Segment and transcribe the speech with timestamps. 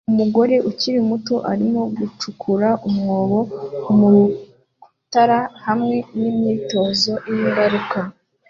[0.11, 3.39] Umugore ukiri muto arimo gucukura umwobo
[3.97, 7.99] mu rutare hamwe nimyitozo yingaruka